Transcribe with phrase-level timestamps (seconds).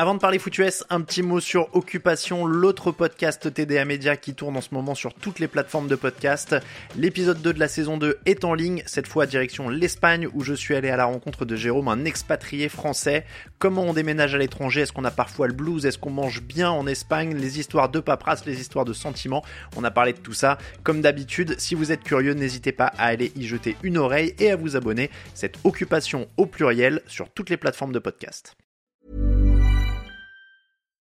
[0.00, 4.32] Avant de parler foot US, un petit mot sur Occupation, l'autre podcast TDA Media qui
[4.32, 6.54] tourne en ce moment sur toutes les plateformes de podcast.
[6.94, 10.54] L'épisode 2 de la saison 2 est en ligne, cette fois direction l'Espagne où je
[10.54, 13.26] suis allé à la rencontre de Jérôme, un expatrié français.
[13.58, 14.82] Comment on déménage à l'étranger?
[14.82, 15.84] Est-ce qu'on a parfois le blues?
[15.84, 17.34] Est-ce qu'on mange bien en Espagne?
[17.34, 19.44] Les histoires de paperasse, les histoires de sentiments.
[19.74, 20.58] On a parlé de tout ça.
[20.84, 24.52] Comme d'habitude, si vous êtes curieux, n'hésitez pas à aller y jeter une oreille et
[24.52, 25.10] à vous abonner.
[25.34, 28.54] Cette occupation au pluriel sur toutes les plateformes de podcast.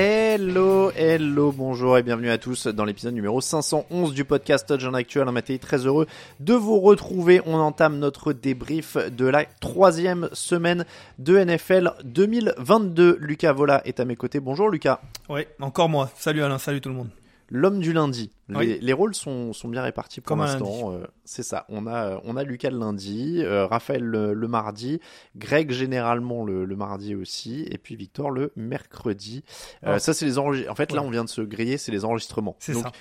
[0.00, 5.26] Hello, hello, bonjour et bienvenue à tous dans l'épisode numéro 511 du podcast Touchdown Actuel.
[5.26, 6.06] Un matin très heureux
[6.38, 7.42] de vous retrouver.
[7.46, 10.84] On entame notre débrief de la troisième semaine
[11.18, 13.18] de NFL 2022.
[13.18, 14.38] Lucas Vola est à mes côtés.
[14.38, 15.00] Bonjour Lucas.
[15.28, 16.08] Oui, encore moi.
[16.14, 17.10] Salut Alain, salut tout le monde.
[17.50, 18.30] L'homme du lundi.
[18.48, 18.78] Les, Oui.
[18.80, 20.92] les rôles sont, sont bien répartis pour l'instant.
[20.92, 21.64] Euh, c'est ça.
[21.70, 25.00] On a, on a Lucas le lundi, euh, Raphaël le, le mardi,
[25.36, 29.44] Greg généralement le, le mardi aussi, et puis Victor le mercredi.
[29.84, 30.72] Euh, Alors, ça, c'est les enregistrements.
[30.72, 32.56] En fait, là, on vient de se griller, c'est les enregistrements.
[32.58, 32.92] C'est ça.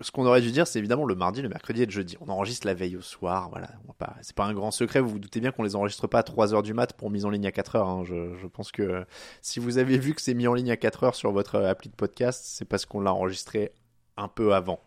[0.00, 2.16] ce qu'on aurait dû dire, c'est évidemment le mardi, le mercredi et le jeudi.
[2.20, 3.68] On enregistre la veille au soir, voilà.
[3.84, 5.00] On va pas, c'est pas un grand secret.
[5.00, 7.24] Vous vous doutez bien qu'on les enregistre pas à 3 heures du mat pour mise
[7.24, 7.88] en ligne à 4 heures.
[7.88, 8.02] hein.
[8.04, 9.04] Je, je pense que
[9.42, 11.90] si vous avez vu que c'est mis en ligne à 4 heures sur votre appli
[11.90, 13.72] de podcast, c'est parce qu'on l'a enregistré
[14.16, 14.80] un peu avant.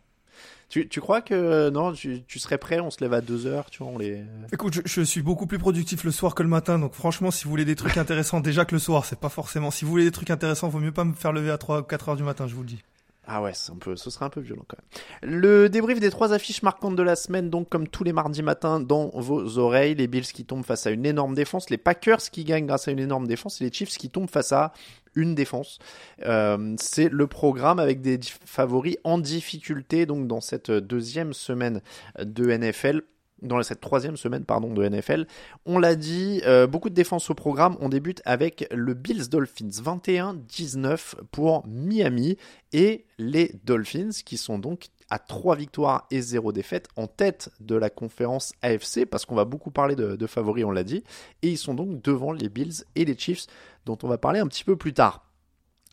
[0.69, 3.69] Tu, tu crois que non, tu, tu serais prêt On se lève à 2 heures,
[3.69, 4.21] tu vois, on les.
[4.51, 7.45] Écoute, je, je suis beaucoup plus productif le soir que le matin, donc franchement, si
[7.45, 9.71] vous voulez des trucs intéressants, déjà que le soir, c'est pas forcément.
[9.71, 11.83] Si vous voulez des trucs intéressants, vaut mieux pas me faire lever à 3 ou
[11.83, 12.83] 4 heures du matin, je vous le dis.
[13.29, 14.77] Ah ouais, un peu, ce serait un peu violent quand
[15.21, 15.39] même.
[15.39, 18.79] Le débrief des trois affiches marquantes de la semaine, donc comme tous les mardis matins
[18.79, 22.45] dans vos oreilles, les Bills qui tombent face à une énorme défense, les Packers qui
[22.45, 24.71] gagnent grâce à une énorme défense et les Chiefs qui tombent face à
[25.17, 25.79] une défense.
[26.25, 31.81] Euh, c'est le programme avec des favoris en difficulté donc dans cette deuxième semaine
[32.19, 33.01] de NFL.
[33.44, 35.27] Dans cette troisième semaine pardon de NFL,
[35.67, 37.77] on l'a dit, euh, beaucoup de défense au programme.
[37.81, 42.38] On débute avec le Bills Dolphins 21-19 pour Miami
[42.73, 47.75] et les Dolphins qui sont donc à 3 victoires et 0 défaites en tête de
[47.75, 51.03] la conférence AFC parce qu'on va beaucoup parler de favoris, on l'a dit,
[51.44, 53.45] et ils sont donc devant les Bills et les Chiefs
[53.88, 55.24] dont on va parler un petit peu plus tard.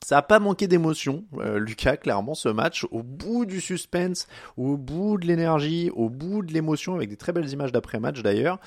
[0.05, 4.27] Ça n'a pas manqué d'émotion, euh, Lucas, clairement, ce match, au bout du suspense,
[4.59, 8.59] au bout de l'énergie, au bout de l'émotion, avec des très belles images d'après-match d'ailleurs.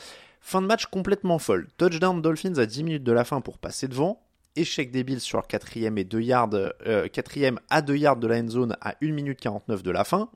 [0.41, 1.67] Fin de match complètement folle.
[1.77, 4.23] Touchdown Dolphins à 10 minutes de la fin pour passer devant.
[4.55, 8.39] Échec des Bills sur 4ème et 2 yards, euh, 4ème à 2 yards de la
[8.39, 10.31] end zone à 1 minute 49 de la fin.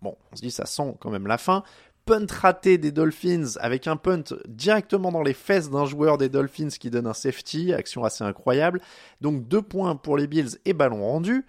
[0.00, 1.64] Bon, on se dit ça sent quand même la fin.
[2.06, 6.68] Punt raté des Dolphins avec un punt directement dans les fesses d'un joueur des Dolphins
[6.68, 8.80] qui donne un safety, action assez incroyable.
[9.20, 11.44] Donc 2 points pour les Bills et ballon rendu,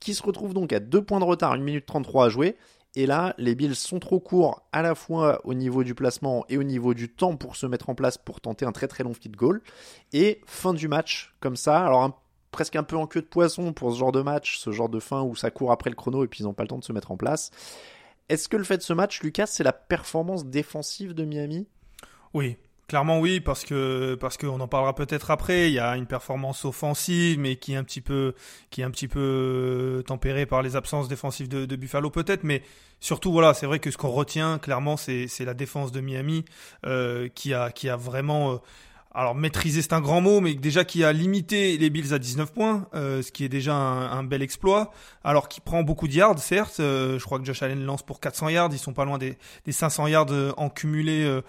[0.00, 2.56] qui se retrouve donc à 2 points de retard, 1 minute 33 à jouer.
[2.96, 6.58] Et là, les Bills sont trop courts à la fois au niveau du placement et
[6.58, 9.14] au niveau du temps pour se mettre en place pour tenter un très très long
[9.14, 9.62] field goal.
[10.12, 12.20] Et fin du match, comme ça, alors
[12.50, 15.00] presque un peu en queue de poisson pour ce genre de match, ce genre de
[15.00, 16.84] fin où ça court après le chrono et puis ils n'ont pas le temps de
[16.84, 17.50] se mettre en place.
[18.28, 21.66] Est-ce que le fait de ce match, Lucas, c'est la performance défensive de Miami?
[22.34, 22.56] Oui,
[22.92, 25.70] Clairement oui, parce que parce qu'on en parlera peut-être après.
[25.70, 28.34] Il y a une performance offensive, mais qui est un petit peu
[28.68, 32.44] qui est un petit peu euh, tempérée par les absences défensives de, Buffalo peut-être.
[32.44, 32.62] Mais
[33.00, 36.44] surtout voilà, c'est vrai que ce qu'on retient clairement, c'est c'est la défense de Miami
[36.84, 38.56] euh, qui a qui a vraiment euh,
[39.14, 42.52] alors maîtriser c'est un grand mot, mais déjà qui a limité les Bills à 19
[42.52, 44.92] points, euh, ce qui est déjà un, bel exploit.
[45.24, 46.80] Alors qui prend beaucoup de yards, certes.
[46.80, 49.36] Euh, je crois que Josh Allen lance pour 400 yards, ils sont pas loin des,
[49.66, 51.40] des 500 yards euh, en cumulé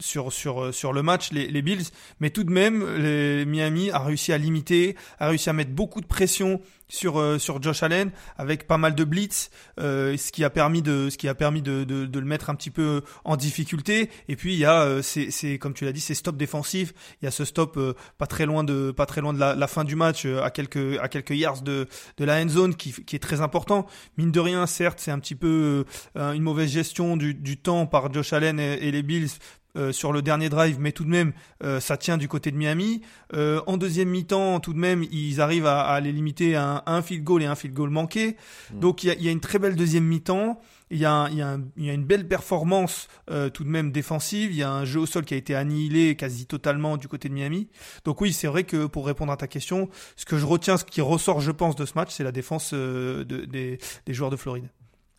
[0.00, 1.84] sur sur euh, sur le match les, les Bills.
[2.20, 6.00] Mais tout de même les Miami a réussi à limiter a réussi à mettre beaucoup
[6.00, 10.44] de pression sur euh, sur Josh Allen avec pas mal de blitz euh, ce qui
[10.44, 13.02] a permis de ce qui a permis de, de, de, le mettre un petit peu
[13.24, 14.10] en difficulté.
[14.28, 16.94] Et puis il y a euh, c'est c'est comme tu l'as dit c'est stop défensif
[17.20, 17.78] il y a ce stop
[18.16, 20.98] pas très loin de pas très loin de la, la fin du match à quelques
[20.98, 21.86] à quelques yards de
[22.16, 23.86] de la end zone qui qui est très important.
[24.16, 25.84] Mine de rien certes c'est un petit peu
[26.14, 29.30] une mauvaise gestion du, du temps par Josh Allen et les Bills
[29.78, 31.32] euh, sur le dernier drive, mais tout de même,
[31.62, 33.00] euh, ça tient du côté de Miami.
[33.32, 37.00] Euh, en deuxième mi-temps, tout de même, ils arrivent à, à les limiter à un,
[37.00, 38.36] field goal et un field goal manqué.
[38.72, 38.80] Hmm.
[38.80, 40.60] Donc il y a, y a, une très belle deuxième mi-temps.
[40.90, 43.08] Il y, a, il, y a il y a une belle performance
[43.52, 44.52] tout de même défensive.
[44.52, 47.28] Il y a un jeu au sol qui a été annihilé quasi totalement du côté
[47.28, 47.68] de Miami.
[48.06, 50.86] Donc oui, c'est vrai que pour répondre à ta question, ce que je retiens, ce
[50.86, 54.36] qui ressort, je pense, de ce match, c'est la défense de, des, des joueurs de
[54.36, 54.70] Floride.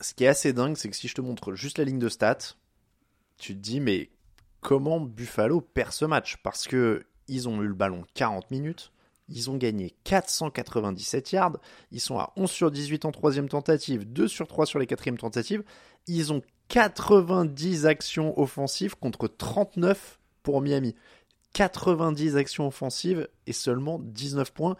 [0.01, 2.09] Ce qui est assez dingue, c'est que si je te montre juste la ligne de
[2.09, 2.55] stats,
[3.37, 4.09] tu te dis mais
[4.61, 6.37] comment Buffalo perd ce match.
[6.43, 8.91] Parce que ils ont eu le ballon 40 minutes,
[9.29, 11.57] ils ont gagné 497 yards,
[11.91, 15.17] ils sont à 11 sur 18 en troisième tentative, 2 sur 3 sur les quatrièmes
[15.17, 15.63] tentatives,
[16.07, 20.95] ils ont 90 actions offensives contre 39 pour Miami.
[21.53, 24.75] 90 actions offensives et seulement 19 points.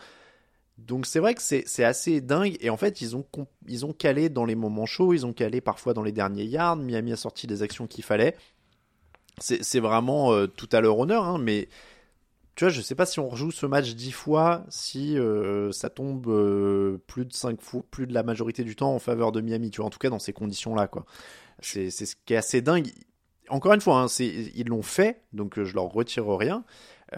[0.77, 2.57] Donc c'est vrai que c'est assez dingue.
[2.61, 3.25] Et en fait ils ont,
[3.67, 6.77] ils ont calé dans les moments chauds, ils ont calé parfois dans les derniers yards,
[6.77, 8.35] Miami a sorti des actions qu'il fallait
[9.39, 11.67] c'est vraiment euh, tout à leur honneur, hein, mais
[12.55, 15.89] tu vois, je sais pas si on rejoue ce match dix fois, si euh, ça
[15.89, 19.41] tombe euh, plus de cinq fois, plus de la majorité du temps en faveur de
[19.41, 21.05] Miami, tu vois, en tout cas dans ces conditions-là, quoi.
[21.61, 22.91] C'est ce qui est assez dingue.
[23.49, 26.63] Encore une fois, hein, ils l'ont fait, donc je leur retire rien.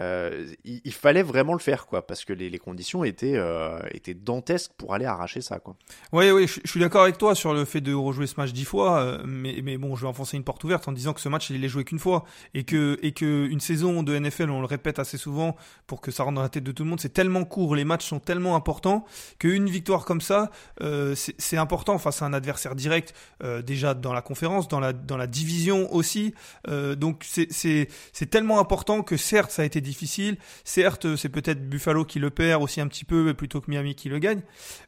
[0.00, 4.14] Euh, il, fallait vraiment le faire, quoi, parce que les, les conditions étaient, euh, étaient
[4.14, 5.76] dantesques pour aller arracher ça, quoi.
[6.12, 8.64] Oui, oui, je, suis d'accord avec toi sur le fait de rejouer ce match dix
[8.64, 11.28] fois, euh, mais, mais bon, je vais enfoncer une porte ouverte en disant que ce
[11.28, 12.24] match, il est joué qu'une fois,
[12.54, 15.56] et que, et que une saison de NFL, on le répète assez souvent
[15.86, 17.84] pour que ça rentre dans la tête de tout le monde, c'est tellement court, les
[17.84, 19.04] matchs sont tellement importants
[19.38, 20.50] qu'une victoire comme ça,
[20.80, 23.14] euh, c'est important face à un adversaire direct,
[23.64, 26.34] déjà dans la conférence, dans la, dans la division aussi,
[26.96, 30.36] donc c'est tellement important que certes, ça a été difficile.
[30.64, 34.08] Certes, c'est peut-être Buffalo qui le perd aussi un petit peu plutôt que Miami qui
[34.08, 34.40] le gagne.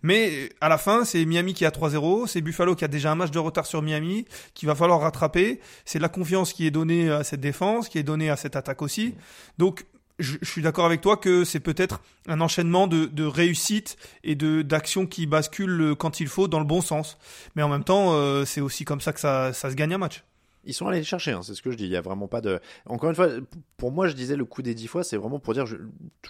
[0.03, 2.27] Mais à la fin, c'est Miami qui a 3-0.
[2.27, 4.25] C'est Buffalo qui a déjà un match de retard sur Miami,
[4.55, 5.61] qu'il va falloir rattraper.
[5.85, 8.83] C'est la confiance qui est donnée à cette défense, qui est donnée à cette attaque
[8.83, 9.15] aussi.
[9.59, 9.85] Donc,
[10.19, 14.63] je, suis d'accord avec toi que c'est peut-être un enchaînement de, de réussites et de
[14.63, 17.19] d'actions qui basculent quand il faut dans le bon sens.
[17.57, 20.23] Mais en même temps, euh, c'est aussi comme ça que ça se gagne un match.
[20.67, 21.85] Ils sont allés les chercher, hein, c'est ce que je dis.
[21.85, 22.61] Il y a vraiment pas de.
[22.87, 23.29] Encore une fois,
[23.77, 25.67] pour moi, je disais le coup des dix fois, c'est vraiment pour dire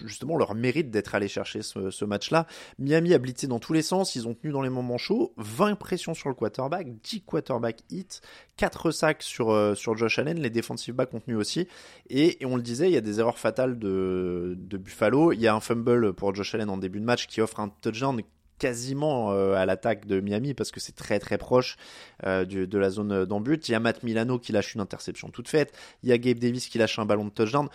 [0.03, 2.45] justement leur mérite d'être allé chercher ce, match-là.
[2.77, 5.75] Miami a blitzé dans tous les sens, ils ont tenu dans les moments chauds, 20
[5.75, 8.21] pressions sur le quarterback, 10 quarterback hits,
[8.57, 11.67] 4 sacs sur, euh, sur Josh Allen, les defensive backs ont tenu aussi.
[12.09, 15.31] Et, on le disait, il y a des erreurs fatales de, de Buffalo.
[15.31, 17.69] Il y a un fumble pour Josh Allen en début de match qui offre un
[17.69, 18.21] touchdown
[18.57, 21.77] quasiment euh, à l'attaque de Miami parce que c'est très très proche
[22.25, 23.67] euh, de la zone d'embut.
[23.67, 25.73] Il y a Matt Milano qui lâche une interception toute faite.
[26.03, 27.67] Il y a Gabe Davis qui lâche un ballon de touchdown.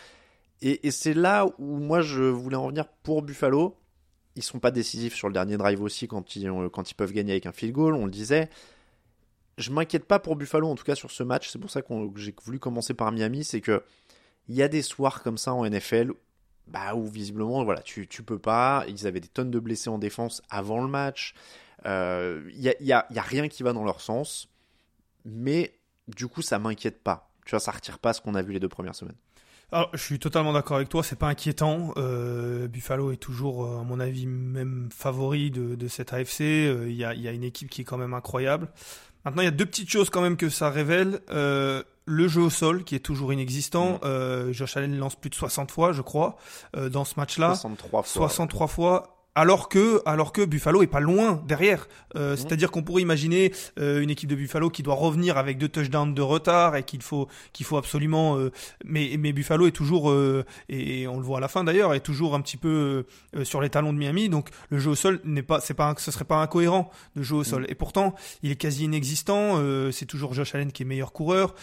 [0.63, 3.77] Et, c'est là où moi je voulais en venir pour Buffalo.
[4.37, 7.33] Ils sont pas décisifs sur le dernier drive aussi quand ils, quand ils peuvent gagner
[7.33, 8.51] avec un field goal, on le disait.
[9.59, 11.51] Je m'inquiète pas pour Buffalo en tout cas sur ce match.
[11.51, 13.45] C'est pour ça que j'ai voulu commencer par Miami.
[13.45, 13.83] C'est que
[14.49, 16.13] il y a des soirs comme ça en NFL
[16.71, 18.85] bah, où visiblement, voilà, tu, tu peux pas.
[18.89, 21.35] Ils avaient des tonnes de blessés en défense avant le match.
[21.85, 24.49] Il euh, y, a, y, a, y, a, rien qui va dans leur sens.
[25.25, 25.75] Mais
[26.09, 27.31] du coup, ça m'inquiète pas.
[27.47, 29.17] Tu vois, ça retire pas ce qu'on a vu les deux premières semaines.
[29.73, 31.93] Alors, je suis totalement d'accord avec toi, c'est pas inquiétant.
[31.97, 36.41] Euh, Buffalo est toujours, euh, à mon avis, même favori de, de cette AFC.
[36.41, 38.69] Euh, il y, a, y, a, une équipe qui est quand même incroyable.
[39.25, 41.21] Maintenant, il y a deux petites choses quand même que ça révèle.
[42.11, 43.95] Le jeu au sol qui est toujours inexistant.
[43.95, 43.99] Mm.
[44.05, 46.37] Euh, Josh Allen lance plus de 60 fois, je crois,
[46.77, 47.55] euh, dans ce match-là.
[47.55, 48.13] 63 fois.
[48.13, 49.20] 63 fois.
[49.35, 51.89] Alors que, alors que Buffalo est pas loin derrière.
[52.17, 55.69] Euh, c'est-à-dire qu'on pourrait imaginer euh, une équipe de Buffalo qui doit revenir avec deux
[55.69, 58.37] touchdowns de retard et qu'il faut, qu'il faut absolument.
[58.37, 58.51] Euh,
[58.85, 60.13] mais, mais Buffalo est toujours,
[60.69, 63.05] et on le voit à la fin d'ailleurs, est toujours un petit peu
[63.45, 64.29] sur les talons de Miami.
[64.29, 67.39] Donc le jeu au sol n'est pas, c'est pas, ce serait pas incohérent de jouer
[67.39, 67.67] au sol.
[67.69, 69.63] Et pourtant, il est quasi inexistant.
[69.93, 71.55] c'est toujours Josh Allen qui est meilleur coureur.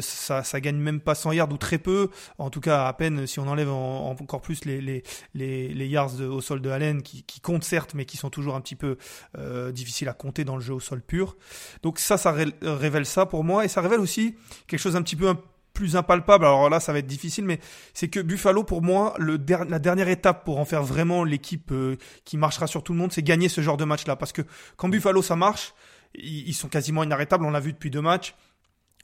[0.00, 2.10] ça, ça gagne même pas 100 yards ou très peu.
[2.38, 5.02] En tout cas, à peine si on enlève encore plus les, les,
[5.34, 8.60] les, les yards au sol de Allen qui, comptent certes, mais qui sont toujours un
[8.60, 8.96] petit peu
[9.36, 11.36] euh, difficiles à compter dans le jeu au sol pur.
[11.82, 14.34] Donc ça, ça révèle ça pour moi, et ça révèle aussi
[14.66, 15.34] quelque chose un petit peu
[15.72, 16.44] plus impalpable.
[16.44, 17.60] Alors là, ça va être difficile, mais
[17.94, 19.38] c'est que Buffalo, pour moi, le
[19.68, 23.12] la dernière étape pour en faire vraiment l'équipe euh, qui marchera sur tout le monde,
[23.12, 24.16] c'est gagner ce genre de match-là.
[24.16, 24.42] Parce que
[24.76, 25.74] quand Buffalo, ça marche,
[26.14, 27.44] ils sont quasiment inarrêtables.
[27.44, 28.34] On l'a vu depuis deux matchs.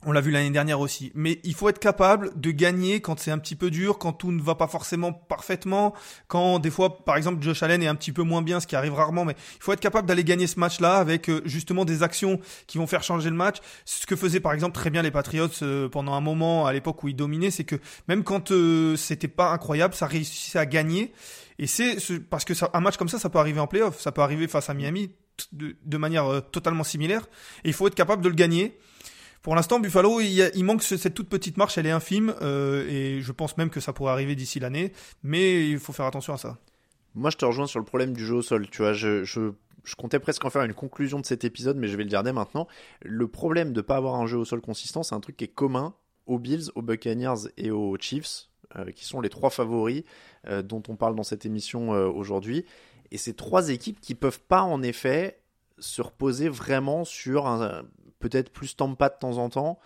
[0.03, 1.11] On l'a vu l'année dernière aussi.
[1.15, 4.31] Mais il faut être capable de gagner quand c'est un petit peu dur, quand tout
[4.31, 5.95] ne va pas forcément parfaitement,
[6.27, 8.75] quand des fois, par exemple, Josh Allen est un petit peu moins bien, ce qui
[8.75, 12.03] arrive rarement, mais il faut être capable d'aller gagner ce match-là avec euh, justement des
[12.03, 13.57] actions qui vont faire changer le match.
[13.85, 17.03] Ce que faisaient par exemple très bien les Patriots euh, pendant un moment à l'époque
[17.03, 21.13] où ils dominaient, c'est que même quand euh, c'était pas incroyable, ça réussissait à gagner.
[21.57, 21.97] Et c'est
[22.29, 24.47] parce que ça, un match comme ça, ça peut arriver en playoff, ça peut arriver
[24.47, 25.11] face à Miami
[25.53, 27.27] de, de manière totalement similaire.
[27.63, 28.77] Et il faut être capable de le gagner.
[29.45, 33.31] Pour l'instant, Buffalo, il, manque cette toute petite marche, elle est infime, euh, et je
[33.31, 36.57] pense même que ça pourrait arriver d'ici l'année, mais il faut faire attention à ça.
[37.13, 38.67] Moi, je te rejoins sur le problème du jeu au sol.
[38.71, 39.51] Tu vois, je,
[39.99, 42.33] comptais presque en faire une conclusion de cet épisode, mais je vais le dire dès
[42.33, 42.67] maintenant.
[43.03, 45.43] Le problème de ne pas avoir un jeu au sol consistant, c'est un truc qui
[45.43, 45.93] est commun
[46.25, 50.05] aux Bills, aux Buccaneers et aux Chiefs, euh, qui sont les trois favoris
[50.47, 52.65] euh, dont on parle dans cette émission aujourd'hui.
[53.11, 55.39] Et ces trois équipes qui peuvent pas, en effet,
[55.77, 57.83] se reposer vraiment sur un,
[58.19, 59.79] peut-être plus Tampa de temps en temps,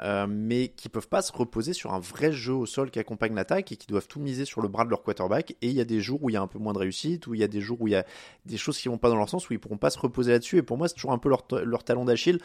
[0.00, 3.34] euh, mais qui peuvent pas se reposer sur un vrai jeu au sol qui accompagne
[3.34, 5.52] l'attaque et qui doivent tout miser sur le bras de leur quarterback.
[5.62, 7.26] Et il y a des jours où il y a un peu moins de réussite,
[7.26, 8.04] où il y a des jours où il y a
[8.44, 10.58] des choses qui vont pas dans leur sens, où ils pourront pas se reposer là-dessus.
[10.58, 12.40] Et pour moi, c'est toujours un peu leur, leur talon d'Achille.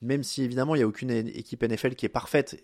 [0.00, 2.60] Même si évidemment il n'y a aucune équipe NFL qui est parfaite,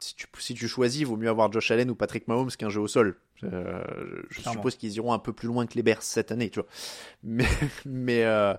[0.00, 2.70] si tu, si tu choisis, il vaut mieux avoir Josh Allen ou Patrick Mahomes qu'un
[2.70, 3.20] jeu au sol.
[3.44, 3.82] Euh,
[4.30, 6.68] je suppose qu'ils iront un peu plus loin que les Bears cette année, tu vois.
[7.22, 7.46] Mais,
[7.84, 8.54] mais euh,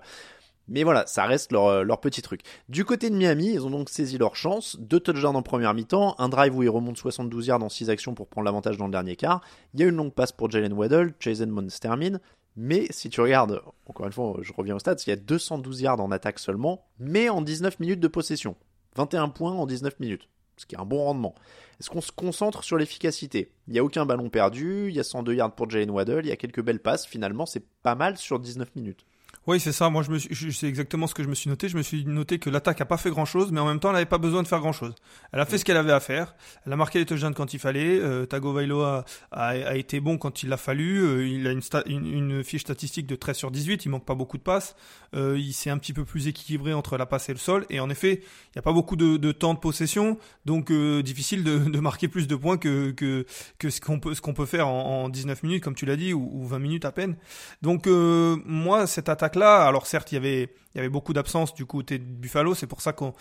[0.68, 2.42] mais voilà, ça reste leur, euh, leur, petit truc.
[2.68, 4.76] Du côté de Miami, ils ont donc saisi leur chance.
[4.78, 8.14] Deux touchdowns en première mi-temps, un drive où ils remontent 72 yards en 6 actions
[8.14, 9.40] pour prendre l'avantage dans le dernier quart.
[9.74, 12.20] Il y a une longue passe pour Jalen Waddell, Chase Edmonds termine.
[12.56, 15.80] Mais si tu regardes, encore une fois, je reviens au stade, il y a 212
[15.80, 18.56] yards en attaque seulement, mais en 19 minutes de possession.
[18.96, 21.36] 21 points en 19 minutes, ce qui est un bon rendement.
[21.78, 23.52] Est-ce qu'on se concentre sur l'efficacité?
[23.68, 26.28] Il n'y a aucun ballon perdu, il y a 102 yards pour Jalen Waddell, il
[26.28, 29.06] y a quelques belles passes, finalement c'est pas mal sur 19 minutes.
[29.48, 29.88] Oui, c'est ça.
[29.88, 31.70] Moi, je me suis, c'est exactement ce que je me suis noté.
[31.70, 33.88] Je me suis noté que l'attaque a pas fait grand chose, mais en même temps,
[33.88, 34.94] elle n'avait pas besoin de faire grand chose.
[35.32, 36.34] Elle a fait ce qu'elle avait à faire.
[36.66, 37.98] Elle a marqué les touchdowns quand il fallait.
[37.98, 40.98] Euh, Tago Vailoa a, été bon quand il l'a fallu.
[40.98, 41.62] Euh, il a une,
[42.06, 43.86] une, fiche statistique de 13 sur 18.
[43.86, 44.76] Il manque pas beaucoup de passes.
[45.14, 47.64] Euh, il s'est un petit peu plus équilibré entre la passe et le sol.
[47.70, 51.80] Et en effet, il n'y a pas beaucoup de, temps de possession, donc difficile de,
[51.80, 53.24] marquer plus de points que, que,
[53.58, 56.12] que ce qu'on peut, ce qu'on peut faire en, 19 minutes, comme tu l'as dit,
[56.12, 57.16] ou, ou, 20 minutes à peine.
[57.62, 61.64] Donc moi, cette attaque Alors certes, il y avait il y avait beaucoup d'absence du
[61.64, 63.12] côté de Buffalo, c'est pour ça qu'on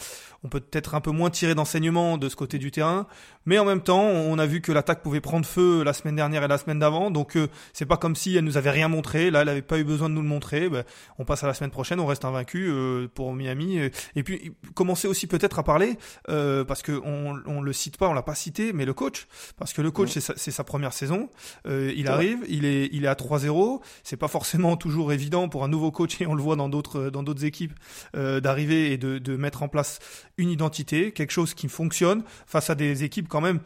[0.50, 3.08] peut peut-être un peu moins tirer d'enseignement de ce côté du terrain,
[3.46, 6.44] mais en même temps, on a vu que l'attaque pouvait prendre feu la semaine dernière
[6.44, 9.32] et la semaine d'avant, donc euh, c'est pas comme si elle nous avait rien montré,
[9.32, 10.84] là elle avait pas eu besoin de nous le montrer, ben,
[11.18, 13.80] on passe à la semaine prochaine, on reste invaincu euh, pour Miami,
[14.16, 15.98] et, puis commencer aussi peut-être à parler,
[16.30, 19.28] euh, parce que on, on le cite pas, on l'a pas cité, mais le coach,
[19.58, 21.30] parce que le coach c'est sa, sa, première saison,
[21.66, 25.70] il arrive, il est il est à 3-0, c'est pas forcément toujours évident pour un
[25.70, 27.74] nouveau coach et on le voit dans d'autres dans d'autres équipes
[28.16, 30.00] euh, d'arriver et de, de, mettre en place
[30.38, 33.60] une identité, quelque chose qui fonctionne face à des équipes quand même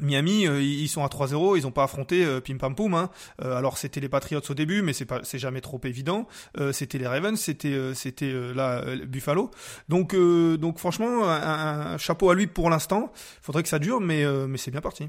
[0.00, 2.94] Miami, euh, ils sont à 3-0, ils n'ont pas affronté euh, Pim Pam Poum.
[2.94, 3.10] Hein.
[3.40, 6.28] alors c'était les Patriots au début, mais c'est pas, c'est jamais trop évident.
[6.72, 9.50] c'était les Ravens, c'était, c'était là Buffalo.
[9.88, 13.12] Donc, donc franchement, un, chapeau à lui pour l'instant.
[13.42, 15.08] Faudrait que ça dure, mais, mais c'est bien parti.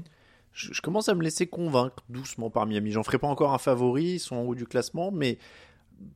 [0.52, 2.90] Je, je, commence à me laisser convaincre doucement par Miami.
[2.90, 5.38] J'en ferai pas encore un favori, ils sont en haut du classement, mais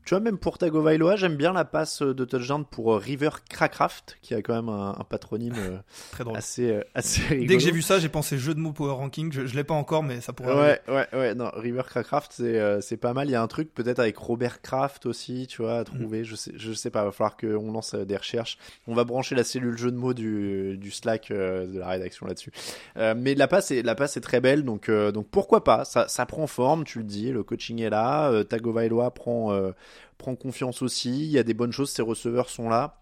[0.04, 4.18] tu vois, même pour Tagovailoa, j'aime bien la passe de touchdown pour euh, River Crackraft,
[4.20, 5.78] qui a quand même un, patronyme euh,
[6.12, 6.36] Très drôle.
[6.36, 7.48] assez, euh, assez rigolo.
[7.48, 9.32] Dès que j'ai vu ça, j'ai pensé jeu de mots Power Ranking.
[9.32, 10.54] Je, je l'ai pas encore, mais ça pourrait.
[10.54, 11.34] Ouais, ouais, ouais.
[11.34, 13.28] Non, River Crackraft, c'est, c'est pas mal.
[13.28, 16.20] Il y a un truc peut-être avec Robert Kraft aussi, tu vois, à trouver.
[16.20, 16.24] Mm.
[16.24, 17.02] Je sais, je sais pas.
[17.02, 18.58] Il va falloir qu'on lance des recherches.
[18.86, 22.52] On va brancher la cellule jeu de mots du, du Slack de la rédaction là-dessus.
[22.96, 25.84] mais la passe est, la passe est très belle, donc, donc pourquoi pas.
[25.84, 27.30] Ça, ça prend forme, tu le dis.
[27.30, 28.44] Le coaching est là.
[28.44, 29.72] Tagovailoa prend
[30.18, 31.10] prend confiance aussi.
[31.10, 33.00] Il y a des bonnes choses, ses receveurs sont là.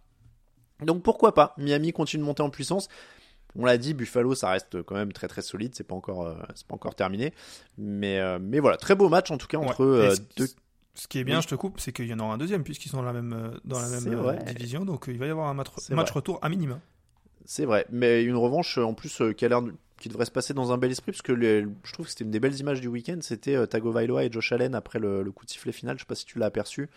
[0.85, 2.88] Donc pourquoi pas Miami continue de monter en puissance.
[3.55, 5.75] On l'a dit, Buffalo, ça reste quand même très très solide.
[5.75, 7.35] C'est pas encore, euh, c'est pas encore terminé.
[7.76, 10.49] Mais, euh, mais voilà, très beau match en tout cas entre euh, deux.
[10.95, 12.91] Ce qui est bien, je te coupe, c'est qu'il y en aura un deuxième puisqu'ils
[12.91, 14.85] sont dans la même, dans la même division.
[14.85, 16.81] Donc il va y avoir un match, match retour à minima.
[17.47, 19.62] C'est vrai, mais une revanche en plus qui a l'air
[20.02, 22.32] qui devrait se passer dans un bel esprit, parce que je trouve que c'était une
[22.32, 25.50] des belles images du week-end, c'était euh, Tagovailoa et Josh Allen après le, coup de
[25.50, 26.90] sifflet final, je sais pas si tu l'as aperçu,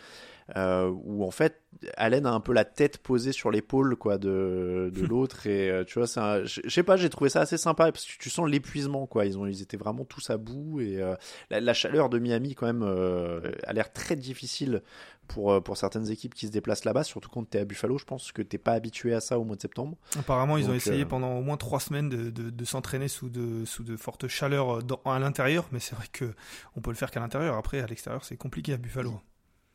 [0.56, 1.62] euh, où en fait
[1.98, 5.84] Allen a un peu la tête posée sur l'épaule quoi de, de l'autre, et euh,
[5.84, 8.48] tu vois, c'est je sais pas, j'ai trouvé ça assez sympa, parce que tu sens
[8.50, 11.02] l'épuisement, quoi, ils, ont, ils étaient vraiment tous à bout, et
[11.50, 14.82] la, la, chaleur de Miami quand même a l'air très difficile
[15.28, 17.98] pour, euh, pour certaines équipes qui se déplacent là-bas, surtout quand tu es à Buffalo.
[17.98, 19.98] Je pense que tu pas habitué à ça au mois de septembre.
[20.18, 23.66] Apparemment, ils ont essayé euh, pendant au moins trois semaines de, de, s'entraîner sous de,
[23.66, 26.34] sous de fortes chaleurs à l'intérieur, mais c'est vrai que
[26.76, 27.56] on peut le faire qu'à l'intérieur.
[27.56, 29.20] Après, à l'extérieur, c'est compliqué à Buffalo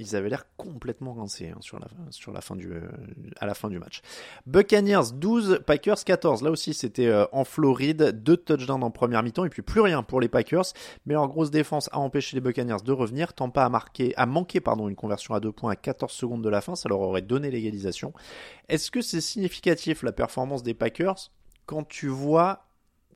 [0.00, 2.80] ils avaient l'air complètement rincés hein, sur, la, sur la fin du, euh,
[3.38, 4.00] à la fin du match.
[4.47, 6.42] Buccaneers 12, Packers 14.
[6.42, 8.23] Là aussi, c'était euh, en Floride.
[8.23, 10.64] Deux touchdowns en première mi-temps et puis plus rien pour les Packers.
[11.04, 13.35] Mais leur grosse défense a empêché les Buccaneers de revenir.
[13.35, 16.49] Tampa a, marqué, a manqué pardon, une conversion à deux points à 14 secondes de
[16.49, 16.75] la fin.
[16.75, 18.14] Ça leur aurait donné l'égalisation.
[18.71, 21.30] Est-ce que c'est significatif la performance des Packers
[21.66, 22.69] quand tu vois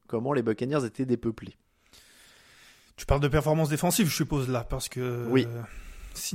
[0.07, 1.57] comment les Buccaneers étaient dépeuplés?
[2.97, 5.26] Tu parles de performance défensive, je suppose, là, parce que.
[5.31, 5.49] Oui.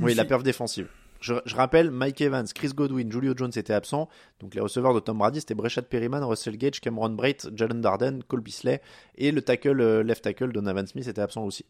[0.00, 0.88] Oui, la perf défensive.
[1.20, 4.08] Je, rappelle, Mike Evans, Chris Godwin, Julio Jones étaient absents.
[4.40, 8.22] Donc les receveurs de Tom Brady, c'était Breshad Perryman, Russell Gage, Cameron Brate, Jalen Darden,
[8.26, 8.80] Cole Beasley.
[9.16, 11.66] Et le tackle, euh, left tackle, Donovan Smith était absent aussi.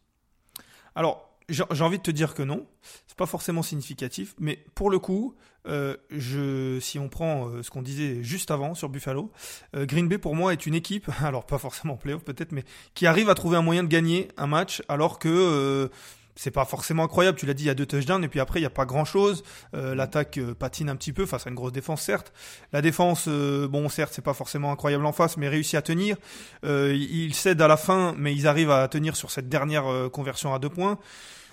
[0.95, 2.65] Alors, j'ai envie de te dire que non.
[3.09, 4.37] C'est pas forcément significatif.
[4.39, 5.35] Mais pour le coup,
[5.67, 9.33] euh, je, si on prend euh, ce qu'on disait juste avant sur Buffalo,
[9.75, 12.63] Green Bay pour moi est une équipe, alors pas forcément en playoff peut-être, mais
[12.95, 15.91] qui arrive à trouver un moyen de gagner un match alors que
[16.37, 17.39] c'est pas forcément incroyable.
[17.39, 18.87] Tu l'as dit, il y a deux touchdowns et puis après il y a pas
[18.87, 19.43] grand chose.
[19.75, 22.33] Euh, l'attaque euh, patine un petit peu face à une grosse défense certes.
[22.73, 26.17] La défense, euh, bon certes c'est pas forcément incroyable en face, mais réussit à tenir.
[26.65, 30.59] ils cèdent à la fin, mais ils arrivent à tenir sur cette dernière conversion à
[30.59, 30.99] deux points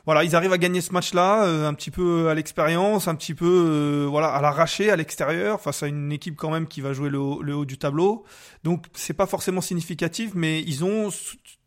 [0.06, 4.08] voilà, ils arrivent à gagner ce match-là un petit peu à l'expérience, un petit peu
[4.10, 7.20] voilà à l'arracher à l'extérieur face à une équipe quand même qui va jouer le
[7.20, 8.24] haut, du tableau.
[8.64, 11.10] Donc c'est pas forcément significatif, mais ils ont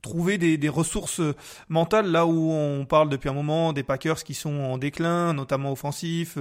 [0.02, 1.20] trouver des, des, ressources
[1.68, 5.72] mentales là où on parle depuis un moment des Packers qui sont en déclin, notamment
[5.72, 6.38] offensif.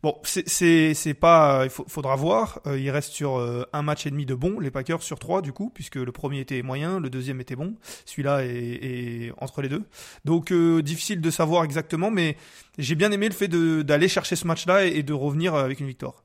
[0.00, 2.60] Bon, c'est c'est pas, il faudra voir.
[2.66, 5.42] Euh, il reste sur euh, un match et demi de bon, les Packers sur trois
[5.42, 7.74] du coup, puisque le premier était moyen, le deuxième était bon,
[8.04, 9.82] celui-là est, est, entre les deux.
[10.24, 12.36] Donc euh, difficile de savoir exactement, mais
[12.78, 15.88] j'ai bien aimé le fait d'aller chercher ce match-là et, et, de revenir avec une
[15.88, 16.22] victoire.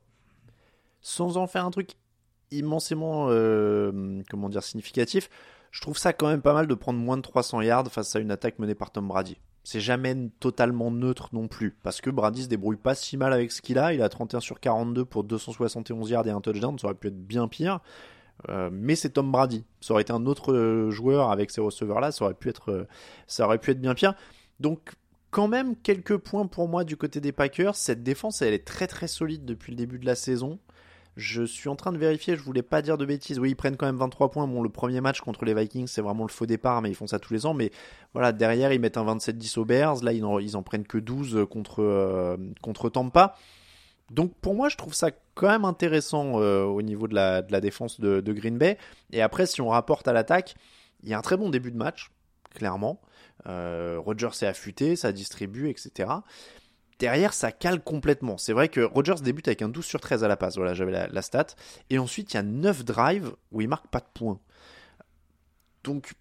[1.00, 1.90] Sans en faire un truc
[2.52, 3.26] immensément,
[4.30, 5.28] comment dire, significatif
[5.74, 8.20] je trouve ça quand même pas mal de prendre moins de 300 yards face à
[8.20, 9.38] une attaque menée par Tom Brady.
[9.64, 13.50] C'est jamais totalement neutre non plus, parce que Brady se débrouille pas si mal avec
[13.50, 13.92] ce qu'il a.
[13.92, 17.18] Il a 31 sur 42 pour 271 yards et un touchdown, ça aurait pu être
[17.18, 17.80] bien pire.
[18.50, 19.64] Euh, mais c'est Tom Brady.
[19.80, 22.86] Ça aurait été un autre euh, joueur avec ces receveurs-là, ça aurait pu être, euh,
[23.26, 24.14] ça aurait pu être bien pire.
[24.60, 24.92] Donc
[25.32, 27.74] quand même quelques points pour moi du côté des Packers.
[27.74, 30.60] Cette défense, elle est très très solide depuis le début de la saison.
[31.16, 33.38] Je suis en train de vérifier, je voulais pas dire de bêtises.
[33.38, 34.48] Oui, ils prennent quand même 23 points.
[34.48, 37.06] Bon, le premier match contre les Vikings, c'est vraiment le faux départ, mais ils font
[37.06, 37.54] ça tous les ans.
[37.54, 37.70] Mais
[38.14, 40.02] voilà, derrière, ils mettent un 27-10 aux Bears.
[40.02, 43.36] Là, ils en, prennent que 12 contre, euh, contre Tampa.
[44.10, 48.00] Donc pour moi, je trouve ça quand même intéressant euh, au niveau de la, défense
[48.00, 48.78] de, Green Bay.
[49.12, 50.54] Et après, si on rapporte à l'attaque,
[51.02, 52.10] il y a un très bon début de match,
[52.54, 53.00] clairement.
[53.46, 56.10] Euh, Rodgers s'est affûté, ça distribue, etc.
[56.98, 58.38] Derrière, ça cale complètement.
[58.38, 60.56] C'est vrai que Rogers débute avec un 12 sur 13 à la passe.
[60.56, 61.46] Voilà, j'avais la, stat.
[61.90, 64.38] Et ensuite, il y a 9 drives où il marque pas de points.
[65.82, 66.14] Donc,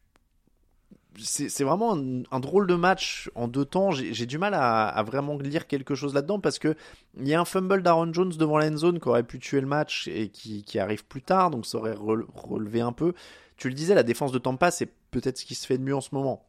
[1.19, 3.91] c'est vraiment un, drôle de match en deux temps.
[3.91, 6.75] J'ai du mal à, vraiment lire quelque chose là-dedans parce que
[7.19, 9.67] il y a un fumble d'Aaron Jones devant la zone qui aurait pu tuer le
[9.67, 13.13] match et qui, arrive plus tard, donc ça aurait relevé un peu.
[13.57, 15.95] Tu le disais, la défense de Tampa, c'est peut-être ce qui se fait de mieux
[15.95, 16.43] en ce moment.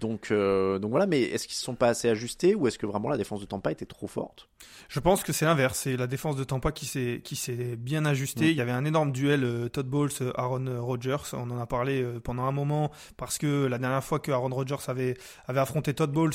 [0.00, 2.86] Donc, euh, donc voilà, mais est-ce qu'ils ne sont pas assez ajustés ou est-ce que
[2.86, 4.48] vraiment la défense de Tampa était trop forte?
[4.88, 5.80] Je pense que c'est l'inverse.
[5.80, 8.46] C'est la défense de Tampa qui s'est qui s'est bien ajustée.
[8.46, 8.50] Mm.
[8.50, 11.34] Il y avait un énorme duel euh, Todd Bowles euh, Aaron Rodgers.
[11.34, 14.76] On en a parlé pendant un moment parce que la dernière fois que Aaron Rodgers
[14.88, 16.34] avait avait affronté Todd Bowles,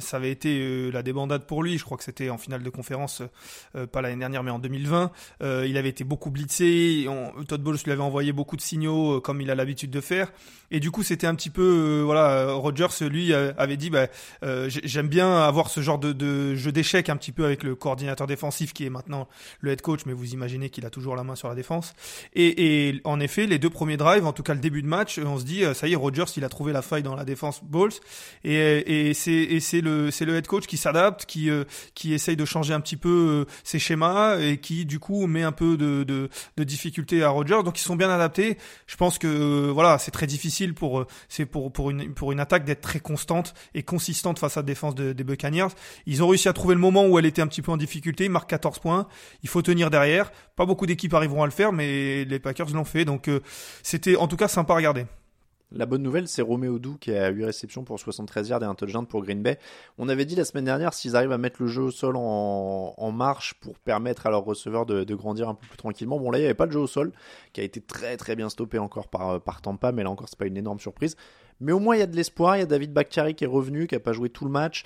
[0.00, 1.78] ça avait été la débandade pour lui.
[1.78, 3.22] Je crois que c'était en finale de conférence,
[3.92, 5.10] pas l'année dernière mais en 2020.
[5.40, 7.06] il avait été beaucoup blitzé.
[7.48, 10.32] Todd Bowles lui avait envoyé beaucoup de signaux comme il a l'habitude de faire.
[10.70, 14.06] Et du coup, c'était un petit peu voilà Rogers, lui, euh, avait dit bah,
[14.44, 18.26] euh, j'aime bien avoir ce genre de, jeu d'échecs un petit peu avec le coordinateur
[18.26, 19.28] défensif qui est maintenant
[19.60, 21.94] le head coach, mais vous imaginez qu'il a toujours la main sur la défense.
[22.34, 25.38] Et, en effet, les deux premiers drives, en tout cas le début de match, on
[25.38, 27.60] se dit euh, ça y est, Rogers, il a trouvé la faille dans la défense
[27.64, 27.90] Balls.
[28.44, 31.50] Et, c'est le head coach qui s'adapte, qui
[32.12, 35.76] essaye de changer un petit peu ses schémas et qui du coup met un peu
[35.76, 37.62] de difficulté à Rogers.
[37.64, 38.58] Donc ils sont bien adaptés.
[38.86, 41.06] Je pense que voilà, c'est très difficile pour
[41.90, 45.68] une attaque d'être très constante et consistante face à la défense des Buccaneers.
[46.06, 48.24] Ils ont réussi à trouver le moment où elle était un petit peu en difficulté.
[48.24, 49.06] Ils marquent 14 points.
[49.42, 50.30] Il faut tenir derrière.
[50.56, 53.04] Pas beaucoup d'équipes arriveront à le faire, mais les Packers l'ont fait.
[53.04, 53.40] Donc euh,
[53.82, 55.06] c'était en tout cas sympa à regarder.
[55.72, 58.74] La bonne nouvelle, c'est Roméo Doux qui a 8 réceptions pour 73 yards et un
[58.74, 59.56] touchdown pour Green Bay.
[59.98, 63.12] On avait dit la semaine dernière s'ils arrivent à mettre le jeu au sol en,
[63.12, 66.18] marche pour permettre à leurs receveurs de, grandir un peu plus tranquillement.
[66.18, 67.12] Bon là, il n'y avait pas de jeu au sol
[67.52, 70.38] qui a été très très bien stoppé encore par, par Tampa, mais là encore, c'est
[70.38, 71.16] pas une énorme surprise.
[71.60, 72.56] Mais au moins, il y a de l'espoir.
[72.56, 74.84] Il y a David Bakhtiari qui est revenu, qui n'a pas joué tout le match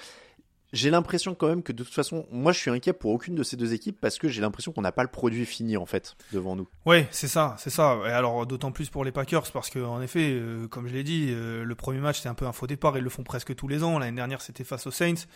[0.74, 3.42] j'ai l'impression quand même que de toute façon, moi je suis inquiet pour aucune de
[3.42, 6.16] ces deux équipes parce que j'ai l'impression qu'on n'a pas le produit fini en fait
[6.32, 6.68] devant nous.
[6.84, 7.98] Ouais, c'est ça, c'est ça.
[8.06, 11.04] Et alors d'autant plus pour les Packers parce que en effet, euh, comme je l'ai
[11.04, 12.98] dit, euh, le premier match c'est un peu un faux départ.
[12.98, 13.98] Ils le font presque tous les ans.
[13.98, 15.26] L'année dernière c'était face aux Saints.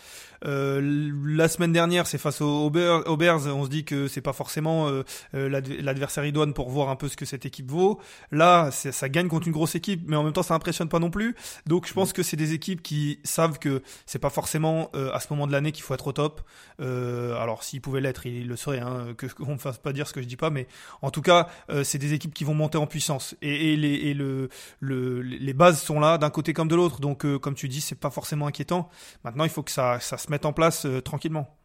[0.45, 3.47] Euh, la semaine dernière c'est face aux, Bears.
[3.47, 4.89] On se dit que c'est pas forcément
[5.33, 7.99] l'adversaire idoine pour voir un peu ce que cette équipe vaut.
[8.31, 11.09] Là, ça gagne contre une grosse équipe, mais en même temps ça impressionne pas non
[11.09, 11.35] plus.
[11.65, 15.28] Donc je pense que c'est des équipes qui savent que c'est pas forcément à ce
[15.29, 16.41] moment de l'année qu'il faut être au top.
[16.79, 18.79] Euh, alors s'il pouvait l'être, il le serait.
[18.79, 20.67] Hein, que qu'on me fasse pas dire ce que je dis pas, mais
[21.01, 25.81] en tout cas, euh, c'est des équipes qui vont monter en puissance et, les, bases
[25.81, 26.99] sont là d'un côté comme de l'autre.
[26.99, 28.89] Donc euh, comme tu dis, c'est pas forcément inquiétant.
[29.23, 31.57] Maintenant, il faut que ça, ça se mette en place tranquillement.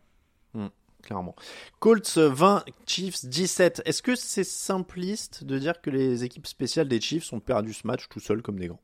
[0.55, 0.69] Hmm,
[1.03, 1.35] clairement.
[1.81, 3.83] Colts 20, Chiefs 17.
[3.85, 7.87] Est-ce que c'est simpliste de dire que les équipes spéciales des Chiefs ont perdu ce
[7.87, 8.81] match tout seuls comme des grands?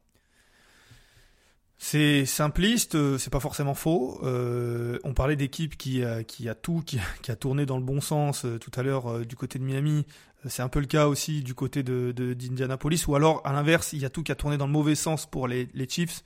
[1.83, 4.21] C'est simpliste, euh, c'est pas forcément faux.
[4.23, 6.23] Euh, on parlait d'équipe qui a,
[6.55, 9.59] tout, qui, qui, a tourné dans le bon sens euh, tout à l'heure du côté
[9.59, 10.05] de Miami.
[10.47, 14.01] C'est un peu le cas aussi du côté de d'Indianapolis, ou alors à l'inverse, il
[14.01, 16.23] y a tout qui a tourné dans le mauvais sens pour les, les Chiefs.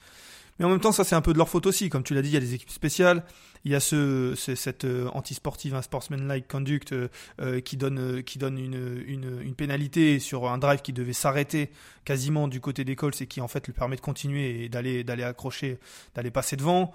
[0.59, 1.89] Mais en même temps, ça c'est un peu de leur faute aussi.
[1.89, 3.25] Comme tu l'as dit, il y a des équipes spéciales.
[3.65, 7.09] Il y a ce, cette euh, anti-sportive, un sportsman-like conduct euh,
[7.41, 11.71] euh, qui donne, qui donne une, une, une, pénalité sur un drive qui devait s'arrêter
[12.05, 15.03] quasiment du côté des Colts et qui en fait lui permet de continuer et d'aller,
[15.03, 15.79] d'aller accrocher,
[16.15, 16.93] d'aller passer devant.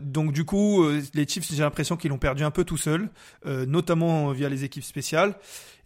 [0.00, 3.10] donc du coup, les Chiefs, j'ai l'impression qu'ils l'ont perdu un peu tout seuls,
[3.44, 5.34] notamment via les équipes spéciales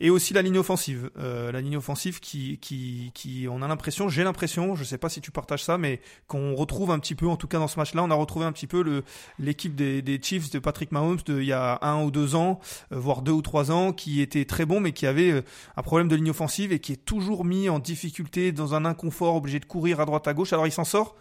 [0.00, 1.10] et aussi la ligne offensive.
[1.16, 5.22] la ligne offensive qui, qui, qui on a l'impression, j'ai l'impression, je sais pas si
[5.22, 8.02] tu partages ça, mais qu'on retrouve un petit peu, en tout cas dans ce match-là,
[8.02, 9.02] on a retrouvé un petit peu le,
[9.38, 12.60] l'équipe des, des, Chiefs de Patrick Mahomes de, il y a un ou deux ans,
[12.92, 15.42] euh, voire deux ou trois ans, qui était très bon, mais qui avait euh,
[15.76, 19.36] un problème de ligne offensive et qui est toujours mis en difficulté, dans un inconfort,
[19.36, 20.52] obligé de courir à droite à gauche.
[20.52, 21.16] Alors il s'en sort,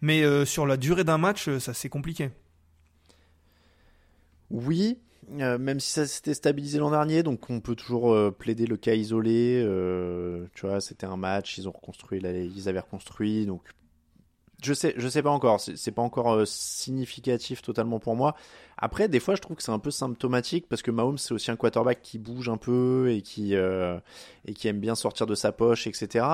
[0.00, 2.30] mais euh, sur la durée d'un match, ça c'est compliqué.
[4.50, 4.98] Oui,
[5.30, 9.66] même si ça s'était stabilisé l'an dernier, donc on peut toujours plaider le cas isolé.
[10.54, 13.62] tu vois, c'était un match, ils ont reconstruit, ils avaient reconstruit, donc
[14.64, 15.60] je sais, je sais pas encore.
[15.60, 18.34] C'est pas encore euh, significatif totalement pour moi.
[18.76, 21.50] Après, des fois, je trouve que c'est un peu symptomatique parce que Mahomes c'est aussi
[21.50, 23.98] un quarterback qui bouge un peu et qui euh,
[24.46, 26.26] et qui aime bien sortir de sa poche, etc.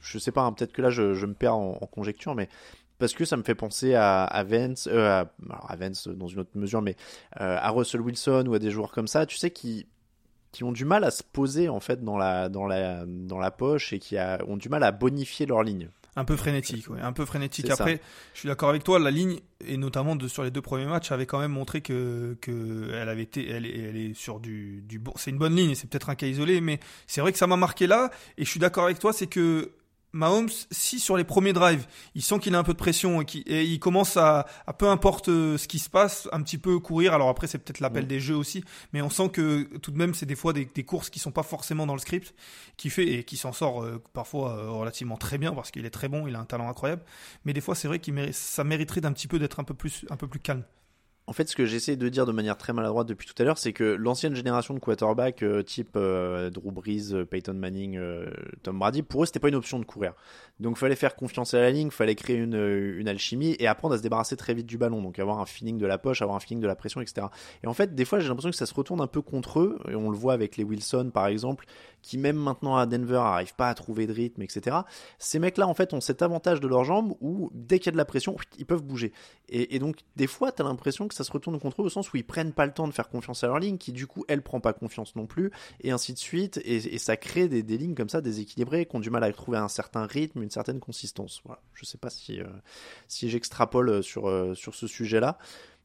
[0.00, 0.42] Je sais pas.
[0.42, 2.48] Hein, peut-être que là, je, me perds en, conjecture, mais
[2.98, 6.50] parce que ça me fait penser à, à Vance, euh, à, Vance dans une autre
[6.54, 6.96] mesure, mais
[7.32, 9.86] à Russell Wilson ou à des joueurs comme ça, tu sais, qui
[10.52, 13.52] qui ont du mal à se poser en fait dans la dans la dans la
[13.52, 14.16] poche et qui
[14.48, 17.70] ont du mal à bonifier leur ligne un peu frénétique, ouais, un peu frénétique.
[17.70, 18.00] Après,
[18.34, 21.12] je suis d'accord avec toi, la ligne et notamment de, sur les deux premiers matchs
[21.12, 24.98] avait quand même montré que, que elle avait été, elle, elle est sur du, du
[24.98, 27.46] bon, c'est une bonne ligne, c'est peut-être un cas isolé, mais c'est vrai que ça
[27.46, 29.72] m'a marqué là et je suis d'accord avec toi, c'est que
[30.12, 33.64] Mahomes, si sur les premiers drives, il sent qu'il a un peu de pression et,
[33.64, 37.14] il commence à, à, peu importe euh, ce qui se passe, un petit peu courir.
[37.14, 40.14] Alors après, c'est peut-être l'appel des jeux aussi, mais on sent que tout de même,
[40.14, 42.34] c'est des fois des, des, courses qui sont pas forcément dans le script,
[42.76, 45.90] qui fait et qui s'en sort euh, parfois euh, relativement très bien parce qu'il est
[45.90, 47.02] très bon, il a un talent incroyable.
[47.44, 50.04] Mais des fois, c'est vrai qu'il ça mériterait d'un petit peu d'être un peu plus,
[50.10, 50.64] un peu plus calme.
[51.30, 53.56] En fait, ce que j'essaie de dire de manière très maladroite depuis tout à l'heure,
[53.56, 58.00] c'est que l'ancienne génération de quarterback euh, type euh, Drew Brees, euh, Peyton Manning,
[58.64, 60.14] Tom Brady, pour eux, c'était pas une option de courir.
[60.58, 64.02] Donc, fallait faire confiance à la ligne, fallait créer une, alchimie et apprendre à se
[64.02, 65.02] débarrasser très vite du ballon.
[65.02, 67.28] Donc, avoir un feeling de la poche, avoir un feeling de la pression, etc.
[67.62, 69.78] Et en fait, des fois, j'ai l'impression que ça se retourne un peu contre eux.
[69.88, 71.64] Et on le voit avec les Wilson, par exemple,
[72.02, 74.78] qui même maintenant à Denver n'arrivent pas à trouver de rythme, etc.
[75.20, 77.92] Ces mecs-là, en fait, ont cet avantage de leurs jambes où dès qu'il y a
[77.92, 79.12] de la pression, ils peuvent bouger.
[79.48, 81.90] Et, et donc, des fois, tu as l'impression que ça se retourne contre eux au
[81.90, 84.06] sens où ils prennent pas le temps de faire confiance à leur ligne, qui du
[84.06, 86.60] coup, elle prend pas confiance non plus, et ainsi de suite.
[86.64, 89.68] Et, ça crée des, lignes comme ça déséquilibrées, qui ont du mal à trouver un
[89.68, 91.42] certain rythme, une certaine consistance.
[91.74, 92.46] Je sais pas si, euh,
[93.08, 95.38] si j'extrapole sur, euh, sur ce sujet-là,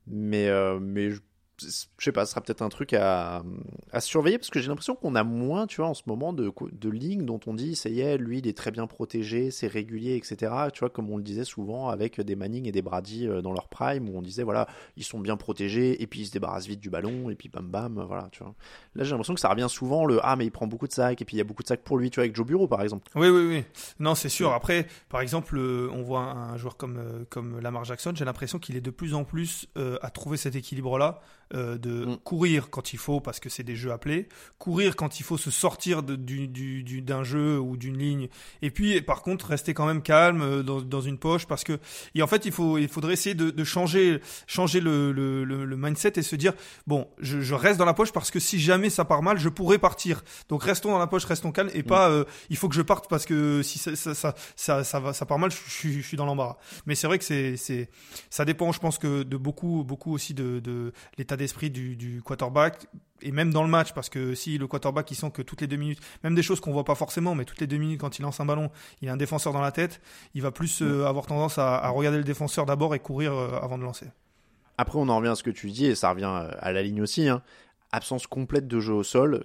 [0.07, 1.21] mais, euh, mais je
[1.57, 3.43] sais pas, ce sera peut-être un truc à,
[3.91, 6.51] à surveiller parce que j'ai l'impression qu'on a moins, tu vois, en ce moment de,
[6.71, 9.67] de lignes dont on dit, ça y est, lui, il est très bien protégé, c'est
[9.67, 10.53] régulier, etc.
[10.73, 13.53] Tu vois, comme on le disait souvent avec des Manning et des Brady euh, dans
[13.53, 16.67] leur prime où on disait, voilà, ils sont bien protégés et puis ils se débarrassent
[16.67, 18.53] vite du ballon et puis bam bam, voilà, tu vois.
[18.95, 21.21] Là, j'ai l'impression que ça revient souvent le, ah, mais il prend beaucoup de sacs
[21.21, 22.67] et puis il y a beaucoup de sacs pour lui, tu vois, avec Joe Bureau
[22.67, 23.09] par exemple.
[23.15, 23.63] Oui, oui, oui.
[23.99, 24.51] Non, c'est sûr.
[24.51, 28.59] Après, par exemple, euh, on voit un joueur comme, euh, comme Lamar Jackson, j'ai l'impression
[28.59, 29.67] qu'il est de plus en plus
[30.01, 31.21] à trouver cet équilibre-là
[31.53, 32.17] euh, de mm.
[32.23, 34.27] courir quand il faut parce que c'est des jeux appelés,
[34.57, 38.29] courir quand il faut se sortir d'un du, du, jeu ou d'une ligne,
[38.63, 41.79] et puis par contre rester quand même calme euh, dans, dans une poche parce que
[42.15, 45.77] et en fait il faut il faudrait essayer de, de changer changer le, le, le,
[45.77, 46.53] mindset et se dire
[46.87, 49.49] bon je, je, reste dans la poche parce que si jamais ça part mal je
[49.49, 51.85] pourrais partir donc restons dans la poche restons calmes et mm.
[51.85, 54.99] pas euh, il faut que je parte parce que si ça ça ça ça, ça,
[54.99, 57.55] va, ça part mal je, je, je suis dans l'embarras mais c'est vrai que c'est
[57.55, 57.87] c'est
[58.31, 62.87] ça dépend je pense que de beaucoup beaucoup aussi de, de l'état d'esprit du, quarterback
[63.21, 65.67] et même dans le match parce que si le quarterback il sent que toutes les
[65.67, 68.19] deux minutes, même des choses qu'on voit pas forcément, mais toutes les deux minutes quand
[68.19, 68.69] il lance un ballon,
[69.01, 70.01] il a un défenseur dans la tête,
[70.33, 73.77] il va plus euh, avoir tendance à, regarder le défenseur d'abord et courir euh, avant
[73.77, 74.07] de lancer.
[74.77, 76.83] Après, on en revient à ce que tu dis et ça revient euh, à la
[76.83, 77.29] ligne aussi.
[77.29, 77.41] Hein.
[77.91, 79.43] Absence complète de jeu au sol,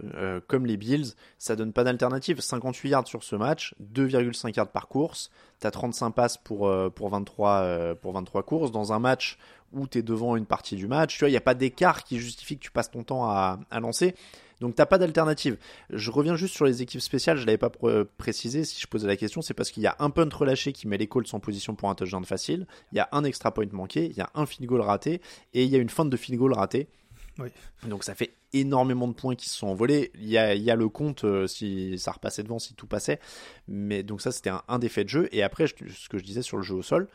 [0.49, 2.41] comme les Bills, ça donne pas d'alternative.
[2.41, 5.31] 58 yards sur ce match, 2,5 yards par course.
[5.61, 8.73] Tu as 35 passes pour, pour, 23, pour 23 courses.
[8.73, 9.39] Dans un match
[9.73, 11.15] où tu es devant une partie du match.
[11.15, 13.59] Tu vois, il n'y a pas d'écart qui justifie que tu passes ton temps à,
[13.81, 14.15] lancer.
[14.61, 15.57] Donc t'as pas d'alternative.
[15.89, 17.71] Je reviens juste sur les équipes spéciales, je l'avais pas
[18.19, 20.87] précisé si je posais la question, c'est parce qu'il y a un punt relâché qui
[20.87, 23.65] met les Colts en position pour un touchdown facile, il y a un extra point
[23.73, 25.23] manqué, il y a un field goal raté
[25.55, 26.89] et il y a une fin de field goal raté.
[27.87, 30.11] Donc ça fait énormément de points qui se sont envolés.
[30.15, 33.21] Il y a, le compte euh, si ça repassait devant, si tout passait.
[33.69, 35.29] Mais donc ça c'était un, un, des faits de jeu.
[35.33, 37.09] Et après, ce que je disais sur le jeu au sol,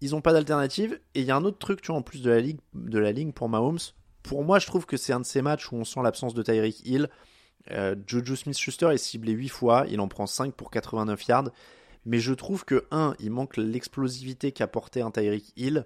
[0.00, 1.00] ils n'ont pas d'alternative.
[1.14, 2.98] Et il y a un autre truc, tu vois, en plus de la, ligue, de
[2.98, 3.78] la ligne pour Mahomes.
[4.22, 6.42] Pour moi, je trouve que c'est un de ces matchs où on sent l'absence de
[6.42, 7.08] Tyreek Hill.
[7.70, 11.50] Euh, Juju Smith-Schuster est ciblé 8 fois, il en prend 5 pour 89 yards.
[12.04, 15.84] Mais je trouve que, 1, il manque l'explosivité qu'apportait un Tyreek Hill.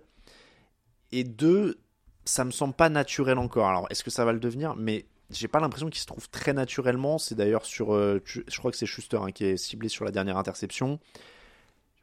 [1.11, 1.79] Et 2,
[2.25, 3.67] ça me semble pas naturel encore.
[3.67, 4.77] Alors, est-ce que ça va le devenir?
[4.77, 7.19] Mais j'ai pas l'impression qu'il se trouve très naturellement.
[7.19, 7.95] C'est d'ailleurs sur.
[7.95, 10.99] Euh, je crois que c'est Schuster hein, qui est ciblé sur la dernière interception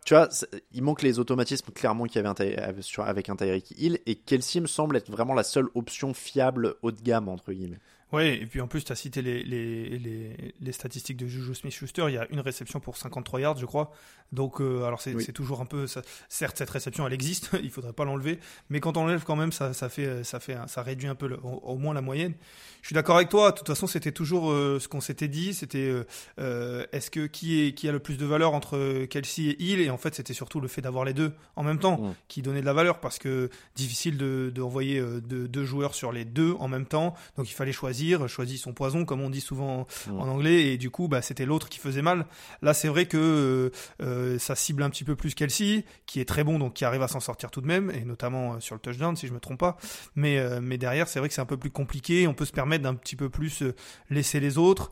[0.06, 0.30] tu vois,
[0.72, 2.58] il manque les automatismes clairement qu'il y avait
[2.98, 6.92] avec un Tyreek Hill et Kelsey me semble être vraiment la seule option fiable haut
[6.92, 7.80] de gamme entre guillemets.
[8.12, 11.54] Oui, et puis en plus, tu as cité les, les, les, les, statistiques de Juju
[11.54, 12.06] Smith-Schuster.
[12.08, 13.92] Il y a une réception pour 53 yards, je crois.
[14.32, 15.88] Donc, euh, alors c'est toujours un peu.
[15.88, 18.39] Ça, certes, cette réception, elle existe, il faudrait pas l'enlever.
[18.70, 21.38] Mais quand on l'enlève quand même, ça, ça, fait, ça, fait, ça réduit un peu
[21.44, 22.34] au, moins la moyenne.
[22.82, 23.52] Je suis d'accord avec toi.
[23.52, 25.54] De toute façon, c'était toujours euh, ce qu'on s'était dit.
[25.54, 25.92] C'était
[26.39, 29.82] euh, est-ce que qui, est, qui a le plus de valeur entre Kelsey et Hill?
[29.82, 32.62] Et en fait, c'était surtout le fait d'avoir les deux en même temps qui donnait
[32.62, 36.54] de la valeur parce que difficile de, de envoyer deux, deux joueurs sur les deux
[36.60, 37.15] en même temps.
[37.38, 40.89] Donc, il fallait choisir choisit son poison, comme on dit souvent en anglais, et du
[40.89, 42.26] coup, bah, c'était l'autre qui faisait mal.
[42.62, 43.72] Là, c'est vrai que
[44.20, 46.86] euh, euh, ça cible un petit peu plus Kelsey, qui est très bon, donc qui
[46.86, 49.34] arrive à s'en sortir tout de même, et notamment euh, sur le touchdown, si je
[49.34, 49.78] me trompe pas.
[50.16, 52.28] Mais, mais derrière, c'est vrai que c'est un peu plus compliqué.
[52.28, 53.64] On peut se permettre d'un petit peu plus
[54.10, 54.92] laisser les autres.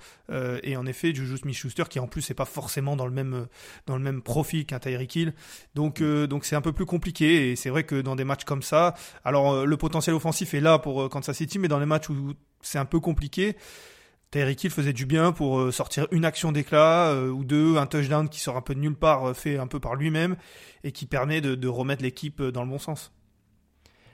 [0.64, 3.48] et en effet, Juju Smith-Schuster, qui en plus n'est pas forcément dans le même
[3.86, 5.34] dans le même profil qu'un Tyreek Hill,
[5.76, 7.52] donc donc c'est un peu plus compliqué.
[7.52, 10.80] Et c'est vrai que dans des matchs comme ça, alors le potentiel offensif est là
[10.80, 13.56] pour Kansas City, mais dans les matchs où c'est un peu compliqué.
[14.32, 17.86] Tyreek Hill faisait du bien pour euh, sortir une action d'éclat euh, ou deux, un
[17.86, 20.36] touchdown qui sort un peu de nulle part, euh, fait un peu par lui-même
[20.84, 23.14] et qui permet de, remettre l'équipe dans le bon sens.